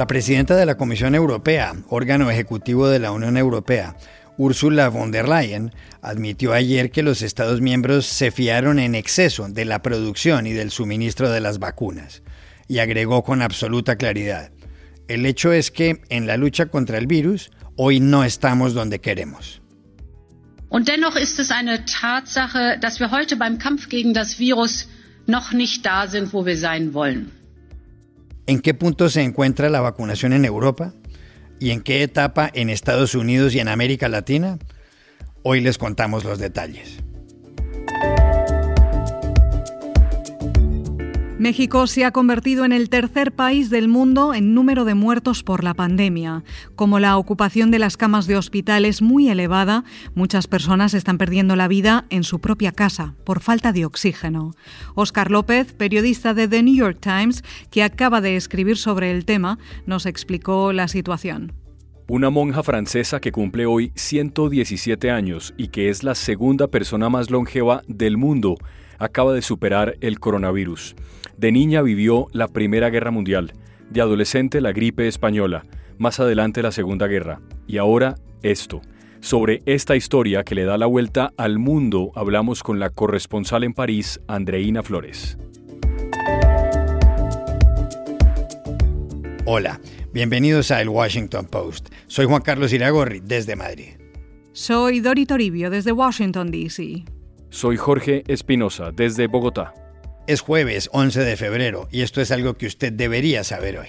[0.00, 3.98] La presidenta de la Comisión Europea, órgano ejecutivo de la Unión Europea,
[4.38, 9.66] Ursula von der Leyen, admitió ayer que los Estados miembros se fiaron en exceso de
[9.66, 12.22] la producción y del suministro de las vacunas,
[12.66, 14.52] y agregó con absoluta claridad,
[15.06, 19.60] el hecho es que en la lucha contra el virus hoy no estamos donde queremos.
[20.70, 24.88] Und dennoch ist es eine Tatsache, dass wir heute beim Kampf gegen das Virus
[25.26, 27.32] noch nicht da sind, wo wir sein wollen.
[28.50, 30.92] ¿En qué punto se encuentra la vacunación en Europa?
[31.60, 34.58] ¿Y en qué etapa en Estados Unidos y en América Latina?
[35.44, 36.98] Hoy les contamos los detalles.
[41.40, 45.64] México se ha convertido en el tercer país del mundo en número de muertos por
[45.64, 46.44] la pandemia.
[46.76, 51.56] Como la ocupación de las camas de hospital es muy elevada, muchas personas están perdiendo
[51.56, 54.50] la vida en su propia casa por falta de oxígeno.
[54.94, 59.58] Oscar López, periodista de The New York Times, que acaba de escribir sobre el tema,
[59.86, 61.54] nos explicó la situación.
[62.06, 67.30] Una monja francesa que cumple hoy 117 años y que es la segunda persona más
[67.30, 68.58] longeva del mundo
[69.00, 70.94] acaba de superar el coronavirus.
[71.36, 73.54] De niña vivió la Primera Guerra Mundial,
[73.90, 75.64] de adolescente la gripe española,
[75.98, 78.82] más adelante la Segunda Guerra, y ahora esto.
[79.20, 83.74] Sobre esta historia que le da la vuelta al mundo hablamos con la corresponsal en
[83.74, 85.36] París, Andreina Flores.
[89.46, 89.80] Hola,
[90.12, 91.88] bienvenidos a El Washington Post.
[92.06, 93.94] Soy Juan Carlos Iragorri, desde Madrid.
[94.52, 97.04] Soy Dori Toribio, desde Washington, D.C.
[97.52, 99.74] Soy Jorge Espinosa, desde Bogotá.
[100.28, 103.88] Es jueves 11 de febrero y esto es algo que usted debería saber hoy.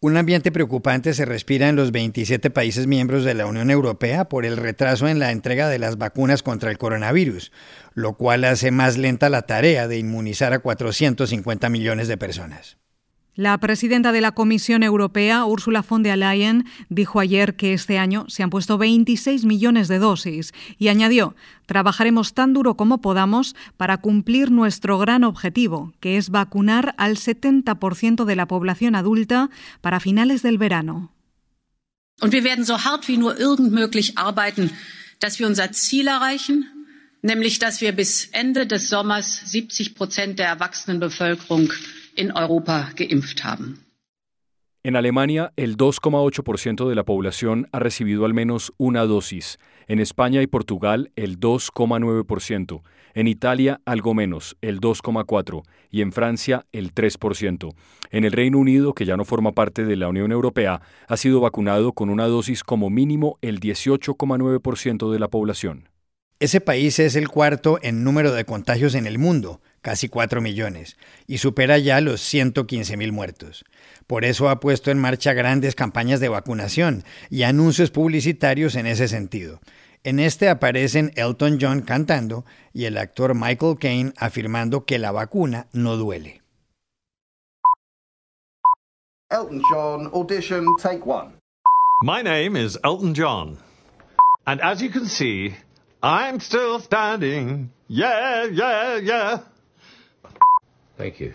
[0.00, 4.44] Un ambiente preocupante se respira en los 27 países miembros de la Unión Europea por
[4.44, 7.52] el retraso en la entrega de las vacunas contra el coronavirus,
[7.94, 12.81] lo cual hace más lenta la tarea de inmunizar a 450 millones de personas.
[13.34, 18.26] La presidenta de la Comisión Europea, Ursula von der Leyen, dijo ayer que este año
[18.28, 21.34] se han puesto 26 millones de dosis y añadió,
[21.64, 28.26] trabajaremos tan duro como podamos para cumplir nuestro gran objetivo, que es vacunar al 70%
[28.26, 29.48] de la población adulta
[29.80, 31.10] para finales del verano.
[32.20, 34.70] Und wir werden so hart wie nur irgend möglich arbeiten,
[35.20, 36.66] dass wir unser Ziel erreichen,
[37.22, 41.72] nämlich dass wir bis Ende des Sommers 70 Prozent der erwachsenen Bevölkerung
[42.16, 43.92] en Europa geimpft haben.
[44.84, 49.58] En Alemania, el 2,8% de la población ha recibido al menos una dosis.
[49.86, 52.82] En España y Portugal, el 2,9%.
[53.14, 55.62] En Italia, algo menos, el 2,4%.
[55.88, 57.74] Y en Francia, el 3%.
[58.10, 61.38] En el Reino Unido, que ya no forma parte de la Unión Europea, ha sido
[61.38, 65.90] vacunado con una dosis como mínimo el 18,9% de la población.
[66.40, 70.96] Ese país es el cuarto en número de contagios en el mundo casi 4 millones,
[71.26, 73.64] y supera ya los 115 mil muertos.
[74.06, 79.08] Por eso ha puesto en marcha grandes campañas de vacunación y anuncios publicitarios en ese
[79.08, 79.60] sentido.
[80.04, 85.66] En este aparecen Elton John cantando y el actor Michael Caine afirmando que la vacuna
[85.72, 86.42] no duele.
[89.30, 91.32] Elton John, audition, take one.
[92.02, 93.58] My name is Elton John.
[94.46, 95.54] And as you can see,
[96.02, 97.70] I'm still standing.
[97.86, 99.38] Yeah, yeah, yeah.
[100.96, 101.32] Thank you.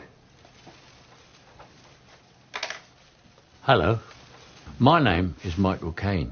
[3.64, 4.00] Hello,
[4.80, 6.32] my name is Michael Caine.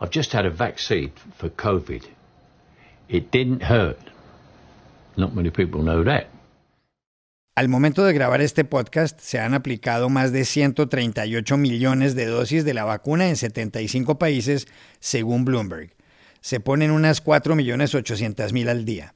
[0.00, 2.04] I've just had a vaccine for COVID.
[3.08, 3.98] It didn't hurt.
[5.16, 6.26] Not many people know that.
[7.54, 12.64] Al momento de grabar este podcast, se han aplicado más de 138 millones de dosis
[12.64, 14.66] de la vacuna en 75 países,
[15.00, 15.94] según Bloomberg.
[16.40, 19.14] Se ponen unas 4 millones 800 mil al día.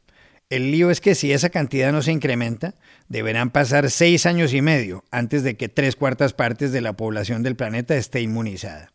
[0.48, 2.76] El lío es que si esa cantidad no se incrementa,
[3.08, 7.42] deberán pasar seis años y medio antes de que tres cuartas partes de la población
[7.42, 8.92] del planeta esté inmunizada.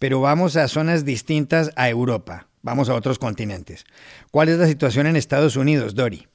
[0.00, 3.84] Pero vamos a zonas distintas a Europa, vamos a otros continentes.
[4.32, 6.26] ¿Cuál es la situación en Estados Unidos, Dori?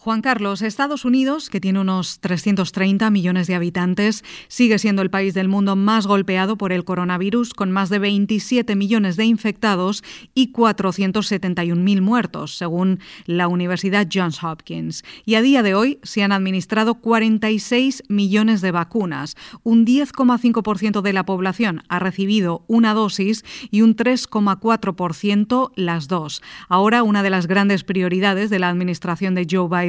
[0.00, 5.34] Juan Carlos, Estados Unidos, que tiene unos 330 millones de habitantes, sigue siendo el país
[5.34, 10.04] del mundo más golpeado por el coronavirus, con más de 27 millones de infectados
[10.34, 15.02] y 471.000 muertos, según la Universidad Johns Hopkins.
[15.24, 19.34] Y a día de hoy se han administrado 46 millones de vacunas.
[19.64, 26.40] Un 10,5% de la población ha recibido una dosis y un 3,4% las dos.
[26.68, 29.87] Ahora, una de las grandes prioridades de la administración de Joe Biden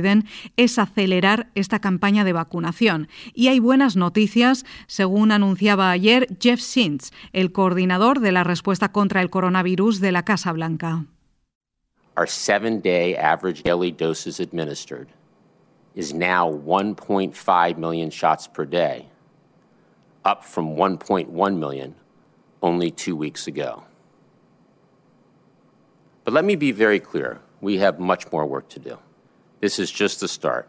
[0.57, 3.07] es acelerar esta campaña de vacunación.
[3.33, 9.21] Y hay buenas noticias, según anunciaba ayer Jeff Sintz, el coordinador de la respuesta contra
[9.21, 11.05] el coronavirus de la Casa Blanca.
[12.19, 15.07] our seven day average daily doses administered
[15.95, 19.07] is now 1.5 million shots per day,
[20.25, 21.95] up from 1.1 million
[22.61, 23.83] only two weeks ago.
[26.25, 28.99] But let me be very clear we have much more work to do.
[29.59, 30.67] This is just the start.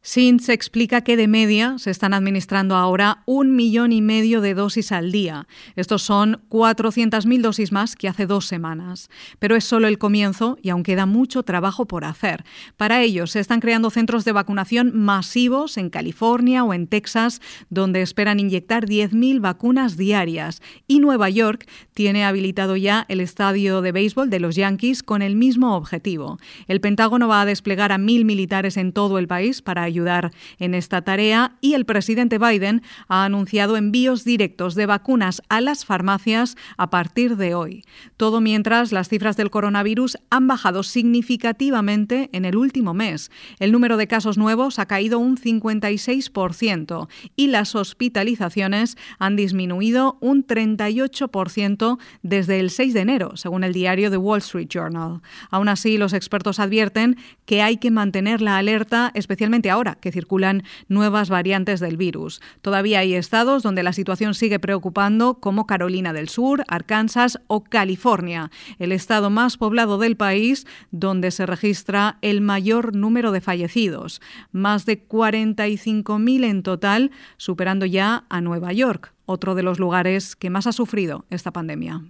[0.00, 4.92] SINS explica que de media se están administrando ahora un millón y medio de dosis
[4.92, 5.48] al día.
[5.74, 9.10] Estos son 400.000 dosis más que hace dos semanas.
[9.40, 12.44] Pero es solo el comienzo y aún queda mucho trabajo por hacer.
[12.76, 18.00] Para ello, se están creando centros de vacunación masivos en California o en Texas, donde
[18.00, 20.62] esperan inyectar 10.000 vacunas diarias.
[20.86, 25.34] Y Nueva York tiene habilitado ya el estadio de béisbol de los Yankees con el
[25.34, 26.38] mismo objetivo.
[26.68, 30.74] El Pentágono va a desplegar a mil militares en todo el país para ayudar en
[30.74, 36.56] esta tarea y el presidente Biden ha anunciado envíos directos de vacunas a las farmacias
[36.76, 37.84] a partir de hoy.
[38.16, 43.30] Todo mientras las cifras del coronavirus han bajado significativamente en el último mes.
[43.58, 50.46] El número de casos nuevos ha caído un 56% y las hospitalizaciones han disminuido un
[50.46, 55.20] 38% desde el 6 de enero, según el diario The Wall Street Journal.
[55.50, 60.62] Aún así, los expertos advierten que hay que mantener la alerta, especialmente ahora que circulan
[60.88, 62.40] nuevas variantes del virus.
[62.62, 68.50] Todavía hay estados donde la situación sigue preocupando, como Carolina del Sur, Arkansas o California,
[68.78, 74.20] el estado más poblado del país, donde se registra el mayor número de fallecidos,
[74.52, 80.50] más de 45.000 en total, superando ya a Nueva York, otro de los lugares que
[80.50, 82.02] más ha sufrido esta pandemia.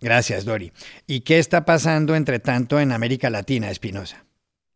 [0.00, 0.72] Gracias, Dori.
[1.06, 4.27] ¿Y qué está pasando entre tanto en América Latina, Espinosa?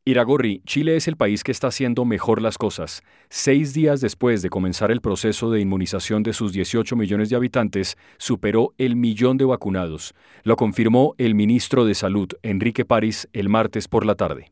[0.05, 3.05] Iragorri, Chile es el país que está haciendo mejor las cosas.
[3.29, 7.97] Seis días después de comenzar el proceso de inmunización de sus 18 millones de habitantes,
[8.19, 10.13] superó el millón de vacunados.
[10.43, 14.51] Lo confirmó el ministro de Salud, Enrique París, el martes por la tarde.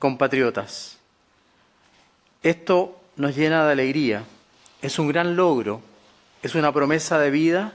[0.07, 0.99] compatriotas.
[2.41, 4.23] Esto nos llena de alegría,
[4.81, 5.81] es un gran logro,
[6.45, 7.73] es una promesa de vida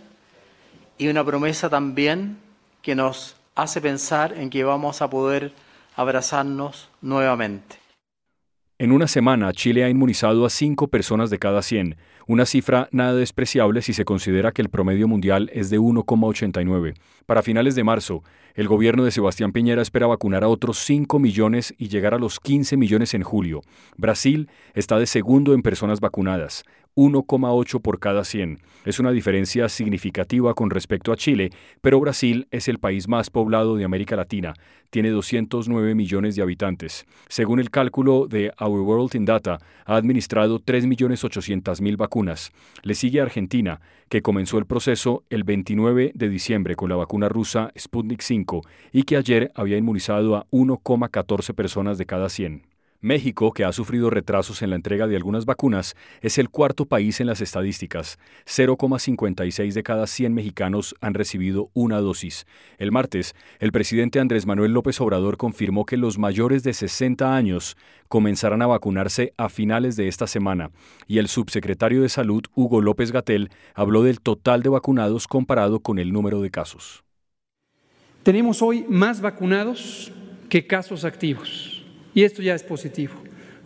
[0.97, 2.37] y una promesa también
[2.81, 5.51] que nos hace pensar en que vamos a poder
[5.97, 7.80] abrazarnos nuevamente.
[8.81, 13.13] En una semana, Chile ha inmunizado a 5 personas de cada 100, una cifra nada
[13.13, 16.95] despreciable si se considera que el promedio mundial es de 1,89.
[17.27, 18.23] Para finales de marzo,
[18.55, 22.39] el gobierno de Sebastián Piñera espera vacunar a otros 5 millones y llegar a los
[22.39, 23.61] 15 millones en julio.
[23.97, 26.63] Brasil está de segundo en personas vacunadas.
[26.95, 28.59] 1,8 por cada 100.
[28.83, 31.51] Es una diferencia significativa con respecto a Chile,
[31.81, 34.53] pero Brasil es el país más poblado de América Latina.
[34.89, 37.05] Tiene 209 millones de habitantes.
[37.29, 42.51] Según el cálculo de Our World in Data, ha administrado 3.800.000 vacunas.
[42.83, 47.71] Le sigue Argentina, que comenzó el proceso el 29 de diciembre con la vacuna rusa
[47.77, 48.61] Sputnik 5
[48.91, 52.70] y que ayer había inmunizado a 1,14 personas de cada 100.
[53.01, 57.19] México, que ha sufrido retrasos en la entrega de algunas vacunas, es el cuarto país
[57.19, 58.19] en las estadísticas.
[58.45, 62.45] 0,56 de cada 100 mexicanos han recibido una dosis.
[62.77, 67.75] El martes, el presidente Andrés Manuel López Obrador confirmó que los mayores de 60 años
[68.07, 70.69] comenzarán a vacunarse a finales de esta semana,
[71.07, 75.97] y el subsecretario de Salud, Hugo López Gatel, habló del total de vacunados comparado con
[75.97, 77.03] el número de casos.
[78.23, 80.11] Tenemos hoy más vacunados
[80.49, 81.80] que casos activos.
[82.13, 83.13] Y esto ya es positivo.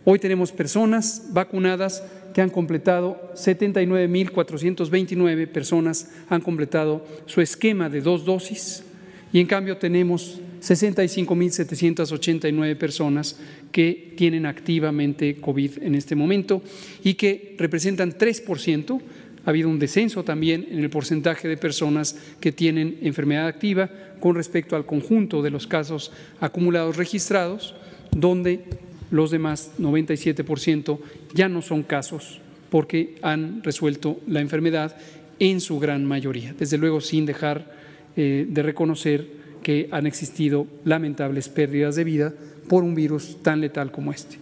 [0.04, 8.24] Hoy tenemos personas vacunadas que han completado, 79.429 personas han completado su esquema de dos
[8.24, 8.84] dosis
[9.32, 13.36] y en cambio tenemos 65.789 personas
[13.72, 16.62] que tienen activamente COVID en este momento
[17.02, 19.00] y que representan 3%.
[19.44, 24.36] Ha habido un descenso también en el porcentaje de personas que tienen enfermedad activa con
[24.36, 27.74] respecto al conjunto de los casos acumulados registrados
[28.16, 28.64] donde
[29.10, 30.98] los demás 97%
[31.34, 34.96] ya no son casos porque han resuelto la enfermedad
[35.38, 37.70] en su gran mayoría, desde luego sin dejar
[38.16, 39.28] eh, de reconocer
[39.62, 42.34] que han existido lamentables pérdidas de vida
[42.68, 44.38] por un virus tan letal como este.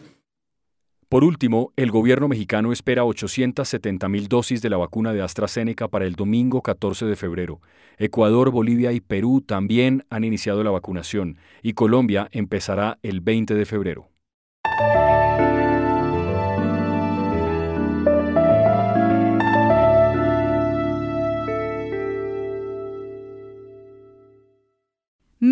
[1.08, 6.06] Por último, el gobierno mexicano espera 870 mil dosis de la vacuna de AstraZeneca para
[6.06, 7.60] el domingo 14 de febrero.
[7.98, 13.66] Ecuador, Bolivia y Perú también han iniciado la vacunación y Colombia empezará el 20 de
[13.66, 14.08] febrero.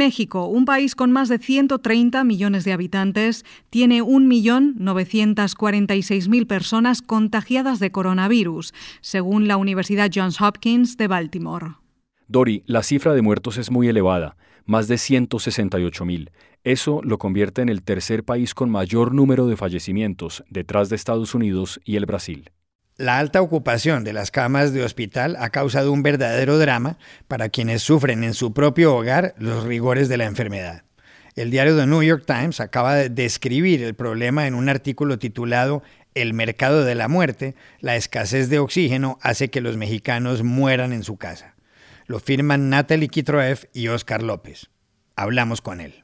[0.03, 7.93] México, un país con más de 130 millones de habitantes, tiene 1.946.000 personas contagiadas de
[7.93, 11.77] coronavirus, según la Universidad Johns Hopkins de Baltimore.
[12.27, 16.33] Dori, la cifra de muertos es muy elevada, más de 168.000.
[16.65, 21.37] Eso lo convierte en el tercer país con mayor número de fallecimientos, detrás de Estados
[21.37, 22.51] Unidos y el Brasil.
[22.99, 27.83] La alta ocupación de las camas de hospital ha causado un verdadero drama para quienes
[27.83, 30.85] sufren en su propio hogar los rigores de la enfermedad.
[31.35, 35.83] El diario The New York Times acaba de describir el problema en un artículo titulado
[36.15, 41.03] El mercado de la muerte, la escasez de oxígeno hace que los mexicanos mueran en
[41.03, 41.55] su casa.
[42.05, 44.69] Lo firman Natalie Kitroev y Oscar López.
[45.17, 46.02] Hablamos con él.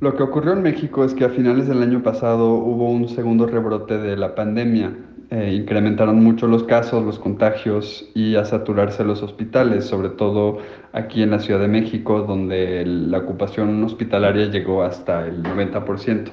[0.00, 3.46] Lo que ocurrió en México es que a finales del año pasado hubo un segundo
[3.46, 4.96] rebrote de la pandemia.
[5.30, 10.58] Eh, incrementaron mucho los casos, los contagios y a saturarse los hospitales, sobre todo
[10.92, 16.30] aquí en la Ciudad de México, donde la ocupación hospitalaria llegó hasta el 90%.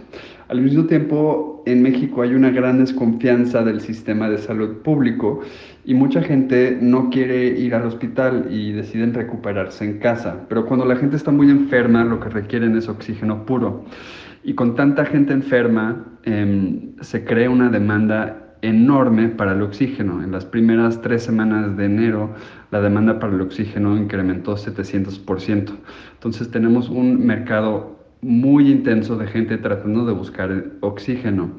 [0.47, 5.41] Al mismo tiempo, en México hay una gran desconfianza del sistema de salud público
[5.83, 10.45] y mucha gente no quiere ir al hospital y deciden recuperarse en casa.
[10.47, 13.85] Pero cuando la gente está muy enferma, lo que requieren es oxígeno puro.
[14.43, 20.23] Y con tanta gente enferma, em, se crea una demanda enorme para el oxígeno.
[20.23, 22.35] En las primeras tres semanas de enero,
[22.69, 25.73] la demanda para el oxígeno incrementó 700%.
[26.13, 27.94] Entonces tenemos un mercado
[28.25, 31.51] muy intenso de gente tratando de buscar oxígeno.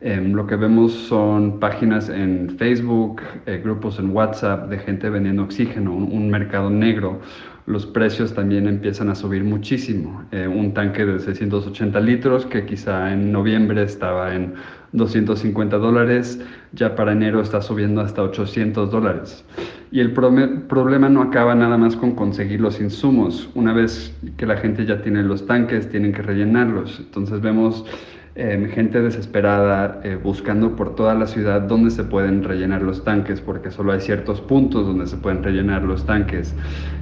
[0.00, 5.42] Em, lo que vemos son páginas en Facebook, eh, grupos en WhatsApp de gente vendiendo
[5.42, 7.20] oxígeno, un, mercado negro.
[7.66, 10.24] Los precios también empiezan a subir muchísimo.
[10.30, 14.54] Eh, un tanque de 680 litros que quizá en noviembre estaba en
[14.92, 16.40] 250 dólares,
[16.72, 19.44] ya para enero está subiendo hasta 800 dólares.
[19.92, 23.50] Y el problema no acaba nada más con conseguir los insumos.
[23.54, 26.98] Una vez que la gente ya tiene los tanques, tienen que rellenarlos.
[26.98, 27.84] Entonces vemos
[28.34, 33.42] em, gente desesperada eh, buscando por toda la ciudad dónde se pueden rellenar los tanques,
[33.42, 36.54] porque solo hay ciertos puntos donde se pueden rellenar los tanques.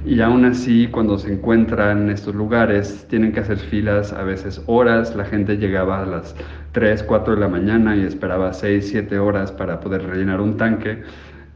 [0.05, 4.61] Y aún así, cuando se encuentran en estos lugares, tienen que hacer filas a veces
[4.65, 5.15] horas.
[5.15, 6.35] La gente llegaba a las
[6.73, 11.03] 3, 4 de la mañana y esperaba 6, 7 horas para poder rellenar un tanque.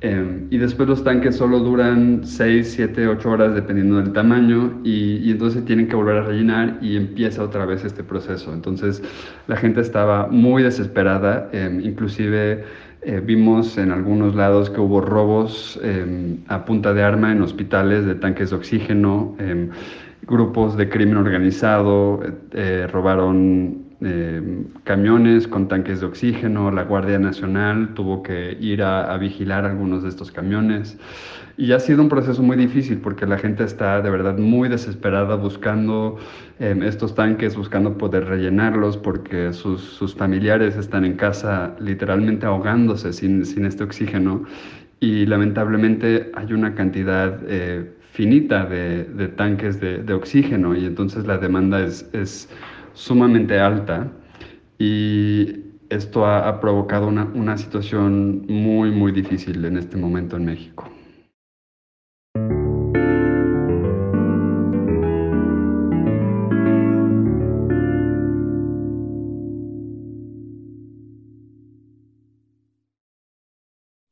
[0.05, 5.31] Em, y después los tanques solo duran 6, 7, 8 horas dependiendo del tamaño y,
[5.31, 8.53] entonces tienen que volver a rellenar y empieza otra vez este proceso.
[8.53, 9.01] Entonces
[9.47, 12.63] la gente estaba muy desesperada, em, inclusive
[13.01, 18.05] eh, vimos en algunos lados que hubo robos em, a punta de arma en hospitales
[18.05, 19.35] de tanques de oxígeno,
[20.27, 24.39] grupos de crimen organizado eh, eh, robaron eh,
[24.83, 30.09] camiones con tanques de oxígeno, la Guardia Nacional tuvo que ir a, vigilar algunos de
[30.09, 31.00] estos camiones.
[31.57, 35.35] Y ha sido un proceso muy difícil porque la gente está de verdad muy desesperada
[35.35, 36.19] buscando
[36.59, 43.43] em, estos tanques, buscando poder rellenarlos porque sus, familiares están en casa literalmente ahogándose sin,
[43.43, 44.43] sin este oxígeno.
[45.00, 51.81] Y lamentablemente hay una cantidad eh, finita de, tanques de, oxígeno y entonces la demanda
[51.81, 52.47] es
[52.95, 54.11] sumamente alta
[54.79, 60.89] y esto ha, provocado una, una situación muy, muy difícil en este momento en México.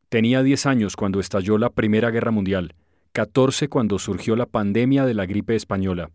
[0.10, 2.76] Tenía 10 años cuando estalló la Primera Guerra Mundial,
[3.14, 6.12] 14 cuando surgió la pandemia de la gripe española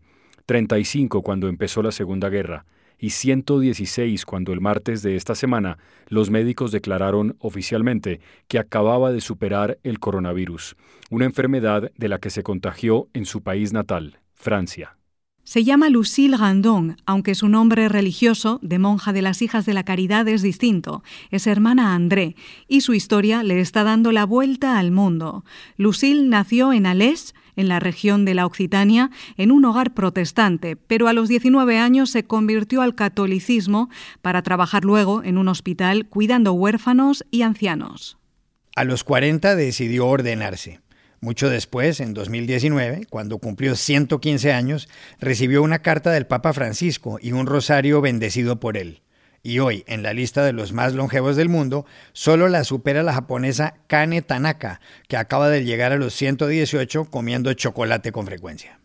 [0.49, 2.65] 35 cuando empezó la Segunda Guerra
[2.97, 5.77] y 116 cuando el martes de esta semana
[6.07, 10.75] los médicos declararon oficialmente que acababa de superar el coronavirus,
[11.11, 14.97] una enfermedad de la que se contagió en su país natal, Francia.
[15.43, 19.83] Se llama Lucille Randon, aunque su nombre religioso, de monja de las Hijas de la
[19.83, 21.03] Caridad, es distinto.
[21.29, 22.35] Es hermana André,
[22.67, 25.43] y su historia le está dando la vuelta al mundo.
[25.77, 31.07] Lucille nació en Alès, en la región de la Occitania en un hogar protestante, pero
[31.07, 33.89] a los 19 años se convirtió al catolicismo
[34.21, 38.17] para trabajar luego en un hospital cuidando huérfanos y ancianos.
[38.75, 40.79] A los 40 decidió ordenarse.
[41.19, 44.87] Mucho después, en 2019, cuando cumplió 115 años,
[45.19, 49.01] recibió una carta del Papa Francisco y un rosario bendecido por él
[49.43, 53.13] y hoy en la lista de los más longevos del mundo solo la supera la
[53.13, 58.79] japonesa Kane Tanaka, que acaba de llegar a los 118 comiendo chocolate con frecuencia.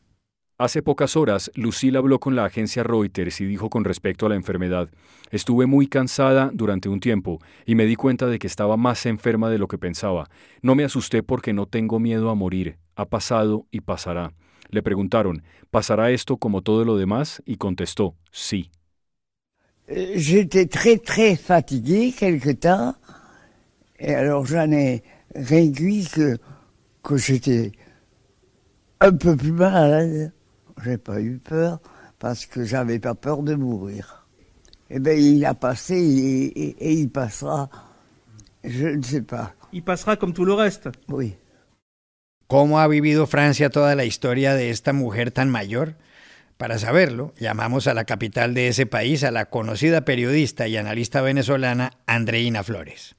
[0.57, 4.37] Hace pocas horas, Lucille habló con la agencia Reuters y dijo con respecto a la
[4.37, 4.89] enfermedad,
[5.33, 9.51] estuve muy cansada durante un tiempo y me di cuenta de que estaba más enferma
[9.51, 10.29] de lo que pensaba.
[10.63, 14.33] No me asusté porque no tengo miedo a morir, ha pasado y pasará.
[14.71, 15.43] Le preguntaron,
[15.73, 17.43] ¿pasará esto como todo lo demás?
[17.45, 18.71] Y contestó, sí.
[19.89, 22.95] J'étais très très fatigué quelque temps,
[23.99, 25.03] et alors j'en ai
[25.35, 26.39] réduit que,
[27.03, 27.73] que j'étais
[29.01, 30.33] un peu plus malade.
[30.83, 31.81] J'ai pas eu peur
[32.19, 34.27] parce que j'avais pas peur de mourir.
[34.89, 37.69] Eh bien, il a passé et, et, et il passera,
[38.65, 39.55] je ne sais pas.
[39.73, 40.89] Il passera comme tout le reste.
[41.09, 41.37] Oui.
[42.47, 45.95] ¿Cómo ha vivido Francia toda la historia de esta mujer tan mayor?
[46.57, 51.21] Para saberlo, llamamos a la capital de ese país a la conocida periodista y analista
[51.21, 53.17] venezolana Andreina Flores.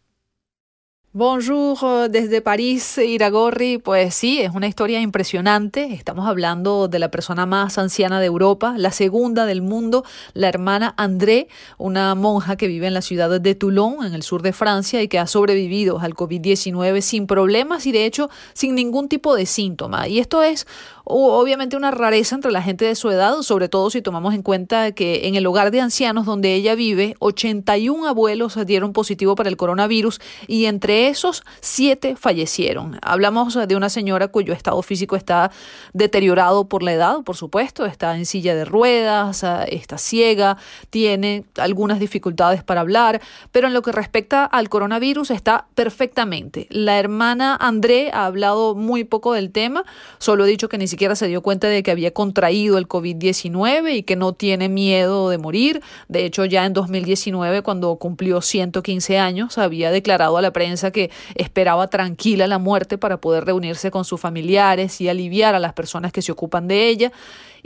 [1.17, 3.77] Bonjour euh, desde París, Iragorri.
[3.77, 5.93] Pues sí, es una historia impresionante.
[5.93, 10.03] Estamos hablando de la persona más anciana de Europa, la segunda del mundo,
[10.33, 14.41] la hermana André, una monja que vive en la ciudad de Toulon, en el sur
[14.41, 19.07] de Francia, y que ha sobrevivido al COVID-19 sin problemas y de hecho sin ningún
[19.07, 20.09] tipo de síntoma.
[20.09, 20.67] Y esto es
[21.05, 24.91] obviamente una rareza entre la gente de su edad, sobre todo si tomamos en cuenta
[24.91, 29.55] que en el hogar de ancianos donde ella vive, 81 abuelos dieron positivo para el
[29.55, 32.99] coronavirus y entre esos, 7 fallecieron.
[33.01, 35.51] Hablamos de una señora cuyo estado físico está
[35.93, 40.57] deteriorado por la edad, por supuesto, está en silla de ruedas, está ciega,
[40.89, 43.21] tiene algunas dificultades para hablar,
[43.51, 46.67] pero en lo que respecta al coronavirus está perfectamente.
[46.69, 49.83] La hermana André ha hablado muy poco del tema,
[50.17, 53.95] solo ha dicho que ni siquiera se dio cuenta de que había contraído el COVID-19
[53.95, 55.81] y que no tiene miedo de morir.
[56.07, 61.11] De hecho, ya en 2019, cuando cumplió 115 años, había declarado a la prensa que
[61.35, 66.13] esperaba tranquila la muerte para poder reunirse con sus familiares y aliviar a las personas
[66.13, 67.11] que se ocupan de ella.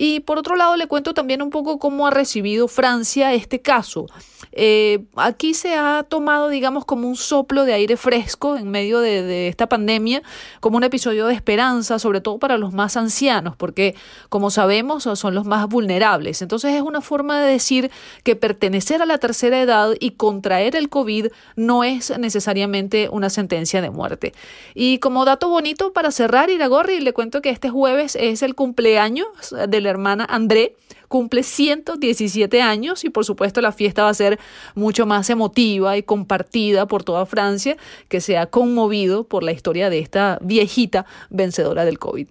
[0.01, 4.05] Y por otro lado, le cuento también un poco cómo ha recibido Francia este caso.
[4.53, 9.49] Eh, aquí se ha tomado, digamos, como un soplo de aire fresco en medio de,
[9.49, 10.23] esta pandemia,
[10.61, 13.93] como un episodio de esperanza, sobre todo para los más ancianos, porque,
[14.29, 16.41] como sabemos, son los más vulnerables.
[16.41, 17.91] Entonces es una forma de decir
[18.23, 23.89] que pertenecer a la tercera edad y contraer el COVID no es necesariamente sentencia de
[23.89, 24.33] muerte.
[24.73, 29.27] Y como dato bonito para cerrar, Iragorri, le cuento que este jueves es el cumpleaños
[29.67, 30.75] del hermana André
[31.09, 34.39] cumple 117 años y por supuesto la fiesta va a ser
[34.75, 37.75] mucho más emotiva y compartida por toda Francia
[38.07, 42.27] que se ha conmovido por la historia de esta viejita vencedora del COVID.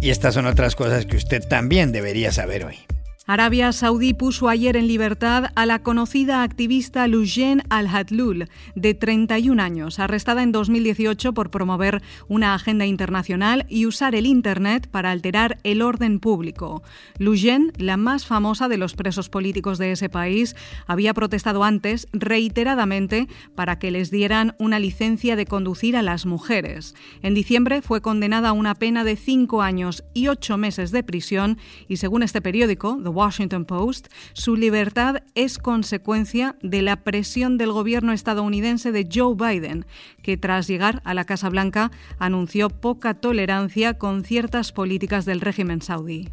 [0.00, 2.91] Y estas son otras cosas que usted también debería saber hoy.
[3.32, 9.98] Arabia Saudí puso ayer en libertad a la conocida activista Lujen Al-Hatlul, de 31 años,
[9.98, 15.80] arrestada en 2018 por promover una agenda internacional y usar el Internet para alterar el
[15.80, 16.82] orden público.
[17.18, 20.54] Lujen, la más famosa de los presos políticos de ese país,
[20.86, 26.94] había protestado antes reiteradamente para que les dieran una licencia de conducir a las mujeres.
[27.22, 31.56] En diciembre fue condenada a una pena de cinco años y ocho meses de prisión
[31.88, 38.12] y, según este periódico, Washington Post, su libertad es consecuencia de la presión del gobierno
[38.12, 39.86] estadounidense de Joe Biden,
[40.22, 45.82] que tras llegar a la Casa Blanca anunció poca tolerancia con ciertas políticas del régimen
[45.82, 46.30] saudí.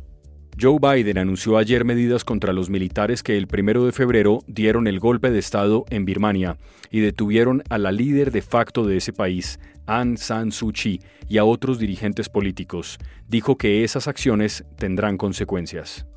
[0.60, 5.00] Joe Biden anunció ayer medidas contra los militares que el primero de febrero dieron el
[5.00, 6.58] golpe de Estado en Birmania
[6.90, 11.00] y detuvieron a la líder de facto de ese país, Aung San Suu Kyi,
[11.30, 12.98] y a otros dirigentes políticos.
[13.28, 16.08] Dijo que esas acciones tendrán consecuencias.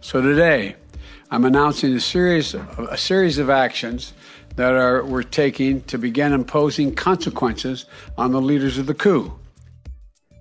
[0.00, 0.76] So today,
[1.30, 4.14] I'm announcing a series of, actions
[4.54, 9.32] that are, we're taking to begin imposing consequences on the leaders of the coup.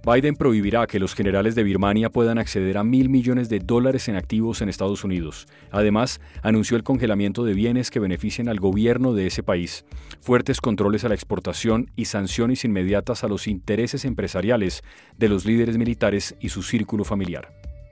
[0.05, 4.15] Biden prohibirá que los generales de Birmania puedan acceder a mil millones de dólares en
[4.15, 5.47] activos en Estados Unidos.
[5.69, 9.83] Además, anunció el congelamiento de bienes que beneficien al gobierno de ese país,
[10.21, 14.81] fuertes controles a la exportación y sanciones inmediatas a los intereses empresariales
[15.17, 17.66] de los líderes militares y su círculo familiar.